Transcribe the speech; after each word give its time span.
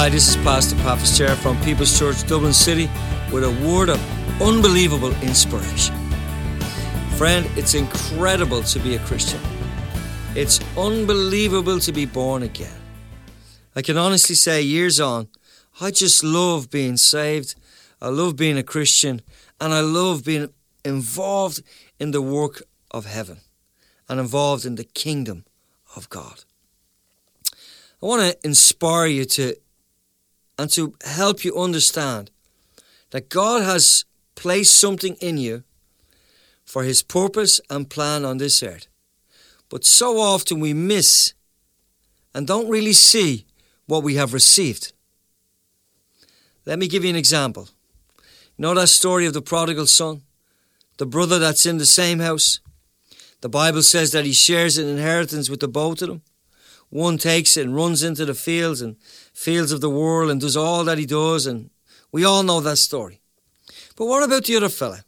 Hi, 0.00 0.08
this 0.08 0.28
is 0.28 0.36
Pastor 0.44 0.76
Chair 1.16 1.34
from 1.34 1.60
People's 1.62 1.98
Church 1.98 2.24
Dublin 2.24 2.52
City 2.52 2.88
with 3.32 3.42
a 3.42 3.50
word 3.66 3.88
of 3.88 4.00
unbelievable 4.40 5.10
inspiration. 5.22 5.92
Friend, 7.16 7.44
it's 7.56 7.74
incredible 7.74 8.62
to 8.62 8.78
be 8.78 8.94
a 8.94 9.00
Christian. 9.00 9.40
It's 10.36 10.60
unbelievable 10.76 11.80
to 11.80 11.90
be 11.90 12.06
born 12.06 12.44
again. 12.44 12.80
I 13.74 13.82
can 13.82 13.98
honestly 13.98 14.36
say, 14.36 14.62
years 14.62 15.00
on, 15.00 15.30
I 15.80 15.90
just 15.90 16.22
love 16.22 16.70
being 16.70 16.96
saved. 16.96 17.56
I 18.00 18.06
love 18.06 18.36
being 18.36 18.56
a 18.56 18.62
Christian, 18.62 19.20
and 19.60 19.74
I 19.74 19.80
love 19.80 20.24
being 20.24 20.50
involved 20.84 21.60
in 21.98 22.12
the 22.12 22.22
work 22.22 22.62
of 22.92 23.06
heaven 23.06 23.38
and 24.08 24.20
involved 24.20 24.64
in 24.64 24.76
the 24.76 24.84
kingdom 24.84 25.44
of 25.96 26.08
God. 26.08 26.44
I 28.00 28.06
want 28.06 28.22
to 28.22 28.46
inspire 28.46 29.08
you 29.08 29.24
to 29.24 29.56
and 30.58 30.70
to 30.70 30.94
help 31.04 31.44
you 31.44 31.56
understand 31.56 32.30
that 33.10 33.28
God 33.28 33.62
has 33.62 34.04
placed 34.34 34.78
something 34.78 35.14
in 35.20 35.38
you 35.38 35.62
for 36.64 36.82
his 36.82 37.02
purpose 37.02 37.60
and 37.70 37.88
plan 37.88 38.24
on 38.24 38.38
this 38.38 38.62
earth. 38.62 38.86
But 39.70 39.84
so 39.84 40.18
often 40.18 40.60
we 40.60 40.74
miss 40.74 41.34
and 42.34 42.46
don't 42.46 42.68
really 42.68 42.92
see 42.92 43.46
what 43.86 44.02
we 44.02 44.16
have 44.16 44.34
received. 44.34 44.92
Let 46.66 46.78
me 46.78 46.88
give 46.88 47.04
you 47.04 47.10
an 47.10 47.16
example. 47.16 47.68
You 48.56 48.62
know 48.62 48.74
that 48.74 48.88
story 48.88 49.24
of 49.26 49.32
the 49.32 49.42
prodigal 49.42 49.86
son? 49.86 50.22
The 50.98 51.06
brother 51.06 51.38
that's 51.38 51.64
in 51.64 51.78
the 51.78 51.86
same 51.86 52.18
house? 52.18 52.60
The 53.40 53.48
Bible 53.48 53.82
says 53.82 54.10
that 54.12 54.24
he 54.24 54.32
shares 54.32 54.76
an 54.76 54.88
inheritance 54.88 55.48
with 55.48 55.60
the 55.60 55.68
both 55.68 56.02
of 56.02 56.08
them. 56.08 56.22
One 56.90 57.18
takes 57.18 57.56
it 57.56 57.66
and 57.66 57.76
runs 57.76 58.02
into 58.02 58.24
the 58.24 58.34
fields 58.34 58.80
and 58.80 58.96
fields 59.34 59.72
of 59.72 59.80
the 59.80 59.90
world 59.90 60.30
and 60.30 60.40
does 60.40 60.56
all 60.56 60.84
that 60.84 60.98
he 60.98 61.06
does, 61.06 61.46
and 61.46 61.70
we 62.10 62.24
all 62.24 62.42
know 62.42 62.60
that 62.60 62.78
story. 62.78 63.20
But 63.96 64.06
what 64.06 64.22
about 64.22 64.44
the 64.44 64.56
other 64.56 64.68
fella 64.68 65.04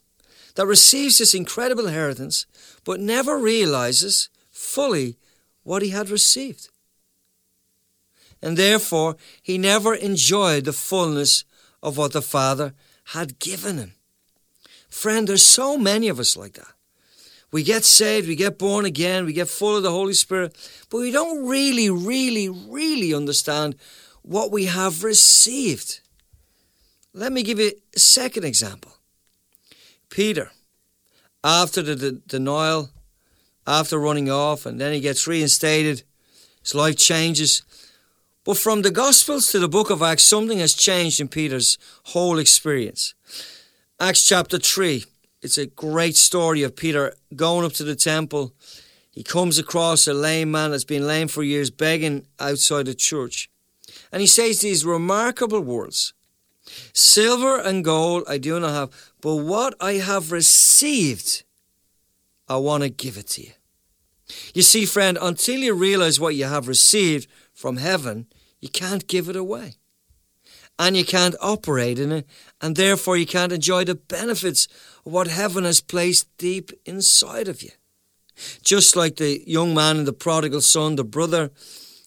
that 0.55 0.67
receives 0.67 1.17
this 1.17 1.33
incredible 1.33 1.87
inheritance 1.87 2.45
but 2.83 2.99
never 2.99 3.37
realizes 3.37 4.29
fully 4.51 5.17
what 5.63 5.81
he 5.81 5.89
had 5.89 6.09
received? 6.09 6.69
And 8.41 8.57
therefore, 8.57 9.17
he 9.41 9.57
never 9.57 9.93
enjoyed 9.95 10.65
the 10.65 10.73
fullness 10.73 11.45
of 11.81 11.97
what 11.97 12.13
the 12.13 12.21
Father 12.21 12.73
had 13.05 13.39
given 13.39 13.77
him. 13.77 13.93
Friend, 14.89 15.27
there's 15.27 15.43
so 15.43 15.77
many 15.77 16.09
of 16.09 16.19
us 16.19 16.35
like 16.35 16.53
that. 16.53 16.73
We 17.51 17.63
get 17.63 17.83
saved, 17.83 18.27
we 18.27 18.35
get 18.35 18.57
born 18.57 18.85
again, 18.85 19.25
we 19.25 19.33
get 19.33 19.49
full 19.49 19.75
of 19.75 19.83
the 19.83 19.91
Holy 19.91 20.13
Spirit, 20.13 20.55
but 20.89 20.99
we 20.99 21.11
don't 21.11 21.45
really, 21.45 21.89
really, 21.89 22.47
really 22.47 23.13
understand 23.13 23.75
what 24.21 24.51
we 24.51 24.65
have 24.65 25.03
received. 25.03 25.99
Let 27.13 27.33
me 27.33 27.43
give 27.43 27.59
you 27.59 27.73
a 27.93 27.99
second 27.99 28.45
example. 28.45 28.93
Peter, 30.09 30.51
after 31.43 31.81
the, 31.81 31.95
the 31.95 32.11
denial, 32.27 32.89
after 33.67 33.99
running 33.99 34.29
off, 34.29 34.65
and 34.65 34.79
then 34.79 34.93
he 34.93 35.01
gets 35.01 35.27
reinstated, 35.27 36.03
his 36.61 36.75
life 36.75 36.95
changes. 36.95 37.63
But 38.43 38.57
from 38.57 38.81
the 38.81 38.91
Gospels 38.91 39.51
to 39.51 39.59
the 39.59 39.67
book 39.67 39.89
of 39.89 40.01
Acts, 40.01 40.23
something 40.23 40.59
has 40.59 40.73
changed 40.73 41.19
in 41.19 41.27
Peter's 41.27 41.77
whole 42.05 42.39
experience. 42.39 43.13
Acts 43.99 44.23
chapter 44.23 44.57
3, 44.57 45.05
it's 45.41 45.57
a 45.57 45.65
great 45.65 46.15
story 46.15 46.61
of 46.63 46.75
Peter 46.75 47.15
going 47.35 47.65
up 47.65 47.73
to 47.73 47.83
the 47.83 47.95
temple. 47.95 48.53
He 49.11 49.23
comes 49.23 49.57
across 49.57 50.07
a 50.07 50.13
lame 50.13 50.51
man 50.51 50.71
that's 50.71 50.83
been 50.83 51.07
lame 51.07 51.27
for 51.27 51.43
years, 51.43 51.71
begging 51.71 52.27
outside 52.39 52.85
the 52.85 52.93
church. 52.93 53.49
And 54.11 54.21
he 54.21 54.27
says 54.27 54.61
these 54.61 54.85
remarkable 54.85 55.61
words 55.61 56.13
Silver 56.93 57.59
and 57.59 57.83
gold 57.83 58.23
I 58.27 58.37
do 58.37 58.59
not 58.59 58.71
have, 58.71 59.13
but 59.19 59.37
what 59.37 59.73
I 59.81 59.93
have 59.93 60.31
received, 60.31 61.43
I 62.47 62.57
want 62.57 62.83
to 62.83 62.89
give 62.89 63.17
it 63.17 63.27
to 63.29 63.41
you. 63.41 63.51
You 64.53 64.61
see, 64.61 64.85
friend, 64.85 65.17
until 65.19 65.59
you 65.59 65.73
realize 65.73 66.19
what 66.19 66.35
you 66.35 66.45
have 66.45 66.67
received 66.67 67.27
from 67.53 67.77
heaven, 67.77 68.27
you 68.61 68.69
can't 68.69 69.07
give 69.07 69.27
it 69.27 69.35
away 69.35 69.75
and 70.79 70.97
you 70.97 71.05
can't 71.05 71.35
operate 71.41 71.99
in 71.99 72.11
it, 72.11 72.27
and 72.59 72.75
therefore 72.75 73.17
you 73.17 73.25
can't 73.25 73.51
enjoy 73.51 73.83
the 73.83 73.95
benefits 73.95 74.67
of 75.05 75.11
what 75.11 75.27
heaven 75.27 75.63
has 75.63 75.81
placed 75.81 76.35
deep 76.37 76.71
inside 76.85 77.47
of 77.47 77.61
you. 77.61 77.71
Just 78.63 78.95
like 78.95 79.17
the 79.17 79.43
young 79.47 79.73
man 79.73 79.97
and 79.97 80.07
the 80.07 80.13
prodigal 80.13 80.61
son, 80.61 80.95
the 80.95 81.03
brother, 81.03 81.51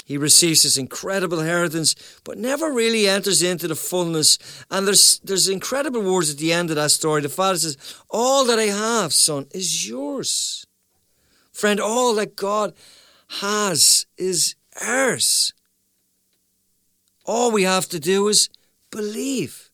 he 0.04 0.18
receives 0.18 0.62
this 0.62 0.76
incredible 0.76 1.40
inheritance, 1.40 1.94
but 2.24 2.36
never 2.36 2.70
really 2.70 3.08
enters 3.08 3.42
into 3.42 3.66
the 3.66 3.74
fullness. 3.74 4.38
And 4.70 4.86
there's 4.86 5.18
there's 5.20 5.48
incredible 5.48 6.02
words 6.02 6.30
at 6.30 6.38
the 6.38 6.52
end 6.52 6.70
of 6.70 6.76
that 6.76 6.90
story. 6.90 7.22
The 7.22 7.30
father 7.30 7.58
says, 7.58 7.78
All 8.10 8.44
that 8.44 8.58
I 8.58 8.64
have, 8.64 9.14
son, 9.14 9.46
is 9.52 9.88
yours. 9.88 10.66
Friend, 11.52 11.80
all 11.80 12.14
that 12.16 12.36
God 12.36 12.74
has 13.40 14.06
is 14.18 14.56
ours. 14.82 15.54
All 17.24 17.50
we 17.50 17.62
have 17.62 17.88
to 17.88 18.00
do 18.00 18.28
is 18.28 18.48
believe. 18.90 19.70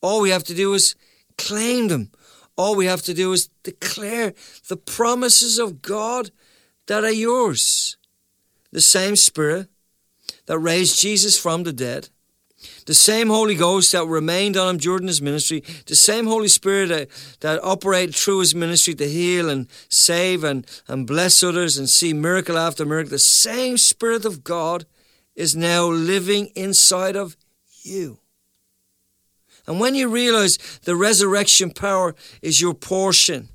All 0.00 0.20
we 0.20 0.30
have 0.30 0.44
to 0.44 0.54
do 0.54 0.74
is 0.74 0.94
claim 1.36 1.88
them. 1.88 2.10
All 2.56 2.74
we 2.74 2.86
have 2.86 3.02
to 3.02 3.14
do 3.14 3.32
is 3.32 3.48
declare 3.62 4.34
the 4.68 4.76
promises 4.76 5.58
of 5.58 5.82
God 5.82 6.30
that 6.86 7.04
are 7.04 7.12
yours. 7.12 7.96
The 8.72 8.80
same 8.80 9.16
Spirit 9.16 9.68
that 10.46 10.58
raised 10.58 11.00
Jesus 11.00 11.38
from 11.38 11.62
the 11.62 11.72
dead, 11.72 12.08
the 12.86 12.94
same 12.94 13.28
Holy 13.28 13.54
Ghost 13.54 13.92
that 13.92 14.06
remained 14.06 14.56
on 14.56 14.70
him 14.70 14.76
during 14.78 15.06
his 15.06 15.22
ministry, 15.22 15.62
the 15.86 15.94
same 15.94 16.26
Holy 16.26 16.48
Spirit 16.48 16.88
that, 16.88 17.08
that 17.40 17.62
operated 17.62 18.14
through 18.14 18.40
his 18.40 18.54
ministry 18.54 18.94
to 18.94 19.08
heal 19.08 19.48
and 19.48 19.68
save 19.88 20.42
and, 20.42 20.66
and 20.88 21.06
bless 21.06 21.42
others 21.42 21.78
and 21.78 21.88
see 21.88 22.12
miracle 22.12 22.58
after 22.58 22.84
miracle, 22.84 23.10
the 23.10 23.18
same 23.18 23.78
Spirit 23.78 24.24
of 24.24 24.42
God 24.42 24.84
is 25.38 25.54
now 25.54 25.86
living 25.86 26.46
inside 26.56 27.14
of 27.14 27.36
you. 27.82 28.18
And 29.68 29.78
when 29.78 29.94
you 29.94 30.08
realize 30.08 30.58
the 30.82 30.96
resurrection 30.96 31.70
power 31.70 32.16
is 32.42 32.60
your 32.60 32.74
portion, 32.74 33.48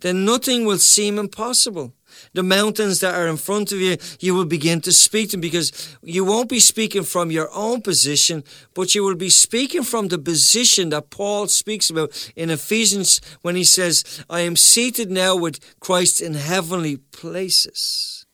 then 0.00 0.24
nothing 0.24 0.64
will 0.64 0.78
seem 0.78 1.18
impossible. 1.18 1.92
The 2.32 2.42
mountains 2.42 3.00
that 3.00 3.14
are 3.14 3.26
in 3.26 3.36
front 3.36 3.70
of 3.70 3.80
you, 3.80 3.98
you 4.18 4.34
will 4.34 4.46
begin 4.46 4.80
to 4.82 4.92
speak 4.92 5.30
them 5.30 5.40
because 5.40 5.94
you 6.02 6.24
won't 6.24 6.48
be 6.48 6.60
speaking 6.60 7.02
from 7.02 7.30
your 7.30 7.50
own 7.52 7.82
position, 7.82 8.42
but 8.72 8.94
you 8.94 9.04
will 9.04 9.16
be 9.16 9.30
speaking 9.30 9.82
from 9.82 10.08
the 10.08 10.18
position 10.18 10.88
that 10.90 11.10
Paul 11.10 11.48
speaks 11.48 11.90
about 11.90 12.32
in 12.34 12.48
Ephesians 12.48 13.20
when 13.42 13.56
he 13.56 13.64
says, 13.64 14.24
I 14.30 14.40
am 14.40 14.56
seated 14.56 15.10
now 15.10 15.36
with 15.36 15.58
Christ 15.80 16.22
in 16.22 16.34
heavenly 16.34 16.96
places. 16.96 18.24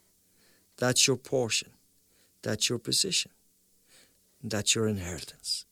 That's 0.77 1.09
your 1.09 1.17
portion. 1.17 1.71
That's 2.43 2.69
your 2.69 2.79
position. 2.79 3.33
That's 4.43 4.75
your 4.75 4.89
inheritance. 4.89 5.67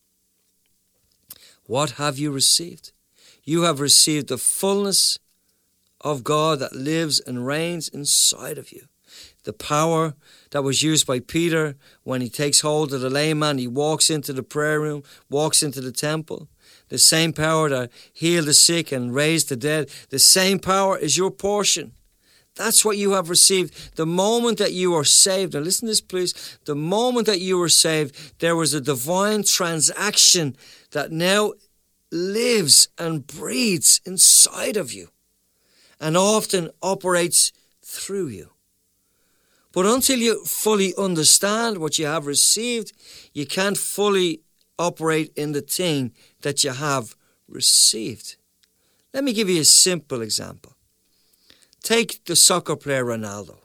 What 1.67 1.93
have 1.93 2.19
you 2.19 2.31
received? 2.31 2.93
You 3.45 3.63
have 3.63 3.81
received 3.81 4.29
the 4.29 4.39
fullness 4.39 5.19
of 6.01 6.25
God 6.25 6.59
that 6.61 6.75
lives 6.75 7.21
and 7.21 7.47
reigns 7.47 7.89
inside 7.89 8.59
of 8.59 8.73
you. 8.73 8.89
The 9.45 9.53
power 9.53 10.15
that 10.51 10.63
was 10.63 10.83
used 10.83 11.07
by 11.07 11.21
Peter 11.21 11.77
when 12.05 12.21
he 12.21 12.29
takes 12.29 12.61
hold 12.61 12.93
of 12.93 13.01
the 13.01 13.11
lame 13.11 13.39
man, 13.39 13.59
he 13.59 13.67
walks 13.67 14.11
into 14.11 14.33
the 14.33 14.43
prayer 14.43 14.81
room, 14.81 15.03
walks 15.31 15.63
into 15.63 15.81
the 15.81 15.93
temple. 15.93 16.49
The 16.89 16.99
same 16.99 17.33
power 17.33 17.69
that 17.69 17.91
healed 18.13 18.47
the 18.47 18.55
sick 18.55 18.93
and 18.93 19.15
raised 19.15 19.49
the 19.49 19.57
dead, 19.57 19.91
the 20.11 20.19
same 20.19 20.59
power 20.59 20.99
is 20.99 21.17
your 21.17 21.31
portion. 21.31 21.93
That's 22.59 22.85
what 22.85 22.99
you 22.99 23.13
have 23.13 23.31
received. 23.31 23.97
The 23.97 24.05
moment 24.05 24.59
that 24.59 24.73
you 24.73 24.93
are 24.97 25.05
saved, 25.05 25.55
now 25.55 25.61
listen 25.61 25.87
to 25.87 25.93
this, 25.93 26.01
please. 26.01 26.59
The 26.65 26.75
moment 26.75 27.29
that 27.29 27.41
you 27.41 27.57
were 27.57 27.69
saved, 27.69 28.41
there 28.41 28.57
was 28.57 28.75
a 28.75 28.81
divine 28.81 29.45
transaction 29.45 30.57
that 30.91 31.13
now 31.13 31.53
lives 32.11 32.89
and 32.99 33.25
breathes 33.25 34.01
inside 34.05 34.77
of 34.77 34.93
you 34.93 35.09
and 36.01 36.17
often 36.17 36.71
operates 36.83 37.53
through 37.81 38.27
you. 38.27 38.51
But 39.73 39.87
until 39.87 40.19
you 40.19 40.45
fully 40.45 40.95
understand 40.99 41.79
what 41.79 41.97
you 41.97 42.07
have 42.07 42.27
received, 42.27 42.93
you 43.33 43.47
can't 43.47 43.79
fully 43.79 44.41
operate 44.81 45.33
in 45.37 45.53
the 45.53 45.61
thing 45.61 46.13
that 46.41 46.65
you 46.65 46.73
have 46.73 47.15
received. 47.47 48.35
Let 49.15 49.23
me 49.23 49.33
give 49.33 49.49
you 49.49 49.61
a 49.61 49.65
simple 49.65 50.23
example. 50.23 50.73
Take 51.83 52.25
the 52.25 52.37
soccer 52.37 52.77
player 52.77 53.05
Ronaldo. 53.05 53.57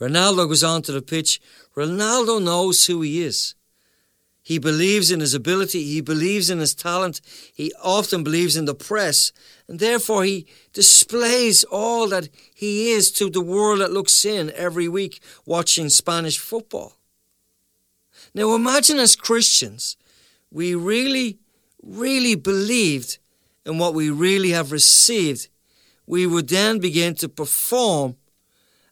Ronaldo 0.00 0.48
goes 0.48 0.64
onto 0.64 0.92
the 0.92 1.02
pitch. 1.02 1.40
Ronaldo 1.76 2.42
knows 2.42 2.86
who 2.86 3.02
he 3.02 3.22
is. 3.22 3.54
He 4.42 4.58
believes 4.58 5.10
in 5.10 5.20
his 5.20 5.34
ability, 5.34 5.84
he 5.84 6.00
believes 6.00 6.50
in 6.50 6.58
his 6.58 6.74
talent, 6.74 7.20
he 7.54 7.72
often 7.80 8.24
believes 8.24 8.56
in 8.56 8.64
the 8.64 8.74
press, 8.74 9.32
and 9.68 9.78
therefore 9.78 10.24
he 10.24 10.46
displays 10.72 11.62
all 11.62 12.08
that 12.08 12.28
he 12.54 12.90
is 12.90 13.12
to 13.12 13.30
the 13.30 13.42
world 13.42 13.80
that 13.80 13.92
looks 13.92 14.24
in 14.24 14.50
every 14.56 14.88
week 14.88 15.20
watching 15.44 15.88
Spanish 15.88 16.38
football. 16.38 16.94
Now 18.34 18.54
imagine 18.54 18.98
as 18.98 19.14
Christians, 19.14 19.96
we 20.50 20.74
really, 20.74 21.38
really 21.82 22.34
believed 22.34 23.18
in 23.66 23.78
what 23.78 23.94
we 23.94 24.10
really 24.10 24.50
have 24.50 24.72
received. 24.72 25.48
We 26.06 26.26
would 26.26 26.48
then 26.48 26.78
begin 26.78 27.14
to 27.16 27.28
perform 27.28 28.16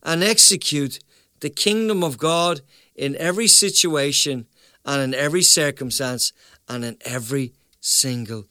and 0.03 0.23
execute 0.23 1.01
the 1.41 1.51
kingdom 1.51 2.03
of 2.03 2.19
God 2.19 2.61
in 2.95 3.17
every 3.17 3.47
situation 3.47 4.47
and 4.85 5.03
in 5.03 5.15
every 5.15 5.43
circumstance 5.43 6.33
and 6.69 6.85
in 6.85 6.97
every 7.05 7.53
single 7.81 8.47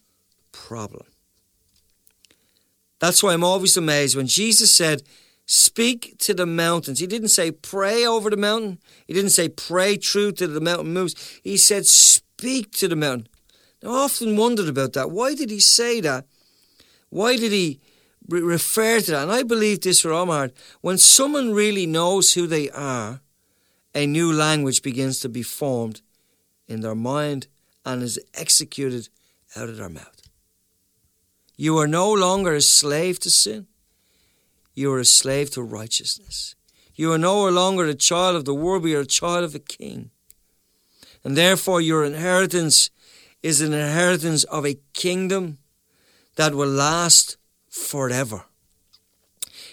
problem. 0.51 1.05
That's 2.99 3.21
why 3.21 3.33
I'm 3.33 3.43
always 3.43 3.77
amazed 3.77 4.15
when 4.15 4.27
Jesus 4.27 4.73
said, 4.73 5.03
Speak 5.49 6.17
to 6.19 6.33
the 6.33 6.45
mountains. 6.45 6.99
He 6.99 7.07
didn't 7.07 7.29
say 7.29 7.51
pray 7.51 8.05
over 8.05 8.29
the 8.29 8.35
mountain. 8.35 8.79
He 9.05 9.13
didn't 9.13 9.29
say 9.29 9.47
pray 9.47 9.95
true 9.95 10.33
to 10.33 10.45
the 10.45 10.59
mountain 10.59 10.93
moves. 10.93 11.39
He 11.41 11.55
said 11.55 11.85
speak 11.85 12.71
to 12.73 12.89
the 12.89 12.97
mountain. 12.97 13.29
Now, 13.81 13.91
I 13.91 13.97
often 13.99 14.35
wondered 14.35 14.67
about 14.67 14.91
that. 14.93 15.09
Why 15.09 15.35
did 15.35 15.49
he 15.49 15.61
say 15.61 16.01
that? 16.01 16.25
Why 17.09 17.37
did 17.37 17.53
he 17.53 17.79
re- 18.27 18.41
refer 18.41 18.99
to 19.01 19.11
that? 19.11 19.23
And 19.23 19.31
I 19.31 19.43
believe 19.43 19.81
this 19.81 20.01
for 20.01 20.11
all 20.11 20.25
my 20.25 20.37
heart. 20.37 20.53
When 20.81 20.97
someone 20.97 21.53
really 21.53 21.85
knows 21.85 22.33
who 22.33 22.47
they 22.47 22.69
are, 22.69 23.21
a 23.93 24.05
new 24.05 24.31
language 24.31 24.81
begins 24.81 25.19
to 25.21 25.29
be 25.29 25.43
formed 25.43 26.01
in 26.67 26.81
their 26.81 26.95
mind 26.95 27.47
and 27.85 28.03
is 28.03 28.19
executed 28.33 29.09
out 29.55 29.69
of 29.69 29.77
their 29.77 29.89
mouth. 29.89 30.21
You 31.55 31.77
are 31.79 31.87
no 31.87 32.11
longer 32.11 32.53
a 32.53 32.61
slave 32.61 33.19
to 33.21 33.31
sin. 33.31 33.67
You 34.75 34.93
are 34.93 34.99
a 34.99 35.05
slave 35.05 35.49
to 35.51 35.63
righteousness. 35.63 36.55
You 36.93 37.11
are 37.13 37.17
no 37.17 37.47
longer 37.49 37.85
a 37.85 37.95
child 37.95 38.35
of 38.35 38.45
the 38.45 38.53
world, 38.53 38.83
but 38.83 38.89
you 38.89 38.97
are 38.97 39.01
a 39.01 39.07
child 39.07 39.43
of 39.43 39.53
the 39.53 39.59
King. 39.59 40.11
And 41.23 41.35
therefore, 41.35 41.81
your 41.81 42.05
inheritance 42.05 42.91
is 43.41 43.61
an 43.61 43.73
inheritance 43.73 44.43
of 44.45 44.65
a 44.65 44.79
kingdom 44.93 45.57
that 46.35 46.53
will 46.53 46.69
last 46.69 47.37
forever. 47.77 48.45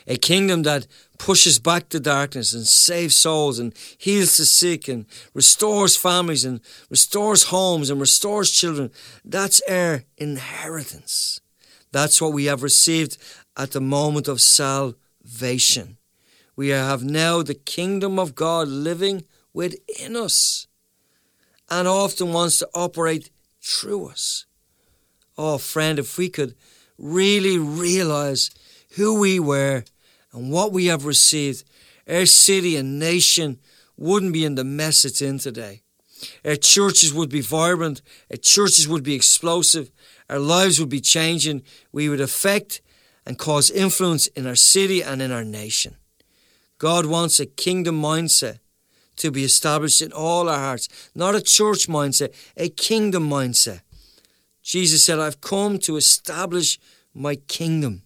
A 0.07 0.17
kingdom 0.17 0.63
that 0.65 0.87
pushes 1.19 1.59
back 1.59 1.89
the 1.89 2.01
darkness 2.01 2.53
and 2.53 2.67
saves 2.67 3.17
souls 3.17 3.59
and 3.59 3.73
heals 3.97 4.37
the 4.37 4.45
sick 4.45 4.87
and 4.89 5.07
restores 5.33 5.97
families 5.97 6.45
and 6.45 6.61
restores 6.91 7.45
homes 7.45 7.89
and 7.89 8.01
restores 8.01 8.51
children. 8.51 8.91
That's 9.25 9.63
our 9.63 10.05
inheritance. 10.19 11.41
That's 11.91 12.21
what 12.21 12.33
we 12.33 12.47
have 12.47 12.63
received 12.63 13.17
at 13.57 13.71
the 13.71 13.81
moment 13.81 14.29
of 14.29 14.41
salvation. 14.41 15.97
We 16.57 16.69
have 16.69 17.03
now 17.03 17.43
the 17.43 17.55
kingdom 17.55 18.19
of 18.19 18.35
God 18.35 18.69
living 18.69 19.25
within 19.53 20.17
us 20.17 20.67
and 21.71 21.89
often 21.89 22.33
wants 22.33 22.59
to 22.59 22.69
operate 22.75 23.31
through 23.63 24.09
us. 24.09 24.45
Oh, 25.39 25.59
friend, 25.59 25.99
if 25.99 26.19
we 26.19 26.29
could 26.29 26.55
really 26.99 27.59
realize 27.59 28.51
who 28.97 29.19
we 29.19 29.41
were 29.41 29.85
and 30.33 30.51
what 30.51 30.73
we 30.73 30.87
have 30.87 31.05
received, 31.05 31.65
our 32.09 32.27
city 32.27 32.77
and 32.77 32.99
nation 32.99 33.59
wouldn't 33.97 34.33
be 34.33 34.45
in 34.45 34.55
the 34.55 34.65
mess 34.65 35.05
it's 35.05 35.23
in 35.23 35.39
today. 35.39 35.83
Our 36.45 36.57
churches 36.57 37.13
would 37.13 37.29
be 37.29 37.41
vibrant, 37.41 38.03
our 38.31 38.37
churches 38.37 38.89
would 38.89 39.03
be 39.03 39.15
explosive, 39.15 39.91
our 40.29 40.39
lives 40.39 40.81
would 40.81 40.89
be 40.89 41.01
changing, 41.01 41.63
we 41.93 42.09
would 42.09 42.21
affect 42.21 42.81
and 43.27 43.39
cause 43.39 43.71
influence 43.71 44.27
in 44.29 44.47
our 44.47 44.57
city 44.57 45.03
and 45.03 45.21
in 45.21 45.33
our 45.33 45.45
nation. 45.45 45.97
God 46.79 47.07
wants 47.07 47.41
a 47.41 47.47
kingdom 47.47 48.01
mindset 48.01 48.59
to 49.17 49.31
be 49.31 49.45
established 49.45 50.03
in 50.03 50.13
all 50.13 50.49
our 50.49 50.59
hearts, 50.59 50.89
not 51.15 51.35
a 51.35 51.41
church 51.41 51.89
mindset, 51.89 52.35
a 52.57 52.69
kingdom 52.69 53.29
mindset. 53.29 53.81
Jesus 54.65 55.05
said, 55.05 55.19
I've 55.19 55.43
come 55.43 55.79
to 55.81 55.97
establish 55.97 56.81
my 57.13 57.37
kingdom. 57.37 58.03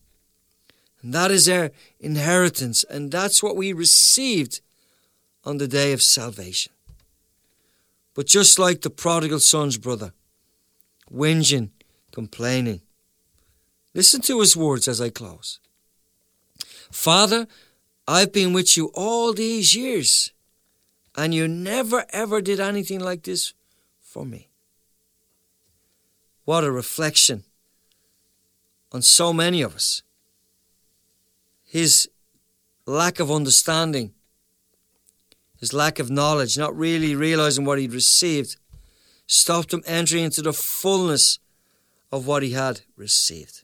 And 1.00 1.14
that 1.14 1.30
is 1.30 1.48
our 1.48 1.70
inheritance, 2.00 2.84
and 2.90 3.12
that's 3.12 3.42
what 3.42 3.56
we 3.56 3.72
received 3.72 4.60
on 5.44 5.58
the 5.58 5.68
day 5.68 5.92
of 5.92 6.02
salvation. 6.02 6.72
But 8.14 8.26
just 8.26 8.58
like 8.58 8.80
the 8.80 8.90
prodigal 8.90 9.38
son's 9.38 9.78
brother, 9.78 10.12
whinging, 11.08 11.70
complaining, 12.10 12.80
listen 13.94 14.20
to 14.22 14.40
his 14.40 14.56
words 14.56 14.88
as 14.88 15.00
I 15.00 15.10
close. 15.10 15.60
Father, 16.90 17.46
I've 18.08 18.32
been 18.32 18.52
with 18.52 18.76
you 18.76 18.90
all 18.94 19.32
these 19.32 19.76
years, 19.76 20.32
and 21.16 21.32
you 21.32 21.46
never 21.46 22.04
ever 22.10 22.40
did 22.40 22.58
anything 22.58 22.98
like 22.98 23.22
this 23.22 23.54
for 24.00 24.26
me. 24.26 24.47
What 26.48 26.64
a 26.64 26.72
reflection 26.72 27.44
on 28.90 29.02
so 29.02 29.34
many 29.34 29.60
of 29.60 29.74
us. 29.74 30.00
His 31.62 32.08
lack 32.86 33.20
of 33.20 33.30
understanding, 33.30 34.14
his 35.60 35.74
lack 35.74 35.98
of 35.98 36.10
knowledge, 36.10 36.56
not 36.56 36.74
really 36.74 37.14
realizing 37.14 37.66
what 37.66 37.78
he'd 37.78 37.92
received, 37.92 38.56
stopped 39.26 39.74
him 39.74 39.82
entering 39.84 40.24
into 40.24 40.40
the 40.40 40.54
fullness 40.54 41.38
of 42.10 42.26
what 42.26 42.42
he 42.42 42.52
had 42.52 42.80
received. 42.96 43.62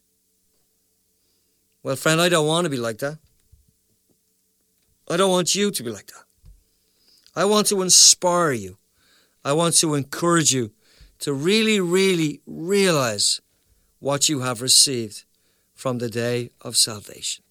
Well, 1.83 1.97
friend, 1.97 2.21
I 2.21 2.29
don't 2.29 2.47
want 2.47 2.67
to 2.67 2.71
be 2.71 2.77
like 2.77 2.99
that. 2.99 3.17
I 5.09 5.17
don't 5.17 5.31
want 5.31 5.55
you 5.55 5.71
to 5.71 5.83
be 5.83 5.89
like 5.89 6.09
that. 6.09 6.25
I 7.35 7.47
want 7.47 7.67
to 7.69 7.81
inspire 7.81 8.53
you. 8.53 8.77
I 9.43 9.55
want 9.55 9.75
to 9.77 9.95
encourage 9.95 10.53
you 10.53 10.74
to 11.25 11.33
really, 11.33 11.81
really 11.81 12.43
realize 12.47 13.41
what 13.99 14.29
you 14.29 14.41
have 14.41 14.61
received 14.61 15.25
from 15.75 15.97
the 15.97 16.11
day 16.11 16.51
of 16.61 16.77
salvation. 16.77 17.43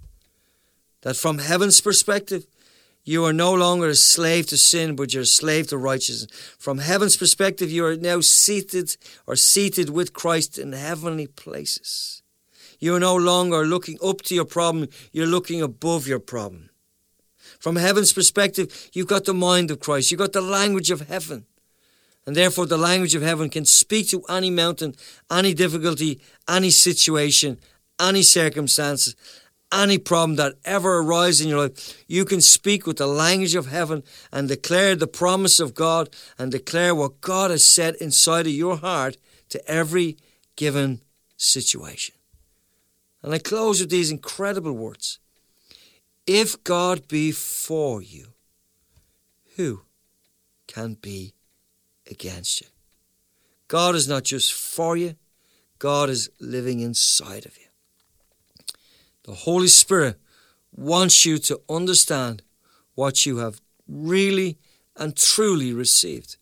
That 1.01 1.15
from 1.15 1.39
heaven's 1.39 1.81
perspective, 1.81 2.45
you 3.03 3.25
are 3.25 3.33
no 3.33 3.51
longer 3.51 3.89
a 3.89 3.95
slave 3.95 4.45
to 4.49 4.57
sin, 4.57 4.95
but 4.95 5.11
you're 5.11 5.23
a 5.23 5.25
slave 5.25 5.69
to 5.69 5.79
righteousness. 5.79 6.29
From 6.59 6.77
heaven's 6.77 7.17
perspective, 7.17 7.71
you 7.71 7.83
are 7.83 7.95
now 7.95 8.21
seated 8.21 8.95
or 9.25 9.35
seated 9.35 9.89
with 9.89 10.13
Christ 10.13 10.59
in 10.59 10.73
heavenly 10.73 11.25
places. 11.25 12.21
You 12.79 12.93
are 12.95 12.99
no 12.99 13.15
longer 13.15 13.65
looking 13.65 13.97
up 14.05 14.21
to 14.23 14.35
your 14.35 14.45
problem, 14.45 14.87
you're 15.11 15.25
looking 15.25 15.63
above 15.63 16.05
your 16.05 16.19
problem. 16.19 16.69
From 17.59 17.77
heaven's 17.77 18.13
perspective, 18.13 18.91
you've 18.93 19.07
got 19.07 19.25
the 19.25 19.33
mind 19.33 19.71
of 19.71 19.79
Christ, 19.79 20.11
you've 20.11 20.19
got 20.19 20.33
the 20.33 20.41
language 20.41 20.91
of 20.91 21.07
heaven. 21.07 21.47
And 22.25 22.35
therefore, 22.35 22.65
the 22.65 22.77
language 22.77 23.15
of 23.15 23.21
heaven 23.21 23.49
can 23.49 23.65
speak 23.65 24.07
to 24.09 24.23
any 24.29 24.49
mountain, 24.49 24.95
any 25.29 25.53
difficulty, 25.53 26.21
any 26.47 26.69
situation, 26.69 27.59
any 27.99 28.21
circumstances, 28.21 29.15
any 29.73 29.97
problem 29.97 30.35
that 30.37 30.53
ever 30.63 30.99
arises 30.99 31.41
in 31.41 31.49
your 31.49 31.67
life. 31.67 32.03
You 32.07 32.23
can 32.23 32.39
speak 32.39 32.85
with 32.85 32.97
the 32.97 33.07
language 33.07 33.55
of 33.55 33.67
heaven 33.67 34.03
and 34.31 34.47
declare 34.47 34.95
the 34.95 35.07
promise 35.07 35.59
of 35.59 35.73
God 35.73 36.09
and 36.37 36.51
declare 36.51 36.95
what 36.95 37.21
God 37.21 37.51
has 37.51 37.65
said 37.65 37.95
inside 37.95 38.45
of 38.45 38.53
your 38.53 38.77
heart 38.77 39.17
to 39.49 39.67
every 39.69 40.17
given 40.55 41.01
situation. 41.35 42.15
And 43.21 43.33
I 43.33 43.39
close 43.39 43.79
with 43.79 43.89
these 43.89 44.11
incredible 44.11 44.73
words 44.73 45.19
If 46.27 46.63
God 46.63 47.07
be 47.07 47.31
for 47.31 48.01
you, 48.01 48.27
who 49.55 49.81
can 50.67 50.95
be 50.95 51.33
against 52.09 52.61
you. 52.61 52.67
God 53.67 53.95
is 53.95 54.07
not 54.07 54.23
just 54.23 54.53
for 54.53 54.95
you, 54.97 55.15
God 55.79 56.09
is 56.09 56.29
living 56.39 56.79
inside 56.79 57.45
of 57.45 57.57
you. 57.57 57.67
The 59.23 59.33
Holy 59.33 59.67
Spirit 59.67 60.19
wants 60.71 61.25
you 61.25 61.37
to 61.39 61.61
understand 61.69 62.43
what 62.95 63.25
you 63.25 63.37
have 63.37 63.61
really 63.87 64.57
and 64.95 65.15
truly 65.15 65.73
received 65.73 66.37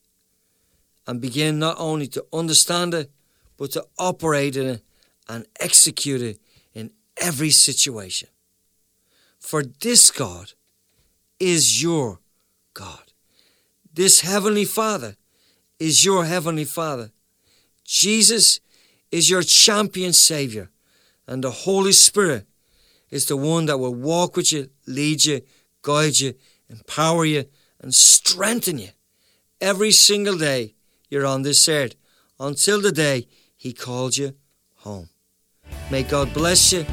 and 1.08 1.22
begin 1.22 1.60
not 1.60 1.76
only 1.80 2.08
to 2.08 2.26
understand 2.34 2.94
it, 2.94 3.12
but 3.58 3.72
to 3.72 3.86
operate 3.98 4.56
in 4.56 4.68
it 4.68 4.84
and 5.28 5.46
execute 5.60 6.22
it 6.22 6.40
in 6.74 6.92
every 7.18 7.50
situation. 7.52 8.30
For 9.40 9.64
this 9.64 10.12
God 10.12 10.54
is 11.40 11.82
your 11.82 12.20
God. 12.74 13.12
This 13.94 14.22
Heavenly 14.22 14.66
Father 14.66 15.16
is 15.82 16.06
your 16.06 16.26
Heavenly 16.26 16.64
Father. 16.64 17.10
Jesus 17.84 18.60
is 19.12 19.32
your 19.32 19.42
champion 19.42 20.14
Savior, 20.14 20.70
and 21.26 21.44
the 21.44 21.50
Holy 21.66 21.92
Spirit 21.92 22.46
is 23.10 23.26
the 23.26 23.36
one 23.36 23.66
that 23.66 23.80
will 23.80 23.96
walk 23.96 24.36
with 24.36 24.54
you, 24.54 24.70
lead 24.86 25.26
you, 25.26 25.42
guide 25.82 26.20
you, 26.20 26.36
empower 26.70 27.26
you, 27.26 27.46
and 27.80 27.96
strengthen 27.96 28.78
you 28.78 28.90
every 29.60 29.92
single 29.92 30.38
day 30.38 30.76
you're 31.10 31.26
on 31.26 31.42
this 31.42 31.68
earth 31.68 31.96
until 32.40 32.80
the 32.80 32.92
day 32.92 33.26
He 33.58 33.74
calls 33.74 34.20
you 34.20 34.36
home. 34.76 35.10
May 35.90 36.04
God 36.04 36.32
bless 36.32 36.72
you. 36.72 36.86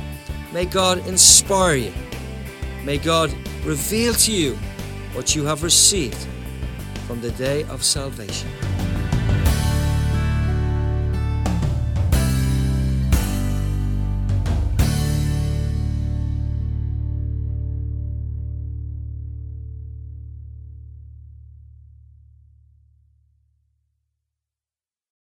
May 0.50 0.64
God 0.64 1.06
inspire 1.06 1.74
you. 1.74 1.92
May 2.84 2.96
God 2.96 3.30
reveal 3.66 4.14
to 4.14 4.32
you 4.32 4.54
what 5.12 5.36
you 5.36 5.44
have 5.44 5.62
received 5.62 6.26
from 7.06 7.20
the 7.20 7.32
day 7.32 7.64
of 7.64 7.84
salvation. 7.84 8.48